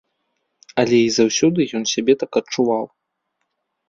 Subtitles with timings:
[0.83, 2.89] Але і заўсёды ён сябе так адчуваў.